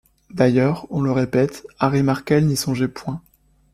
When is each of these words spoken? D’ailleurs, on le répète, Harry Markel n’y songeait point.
D’ailleurs, 0.31 0.87
on 0.89 0.99
le 1.01 1.11
répète, 1.11 1.63
Harry 1.77 2.01
Markel 2.01 2.47
n’y 2.47 2.57
songeait 2.57 2.87
point. 2.87 3.21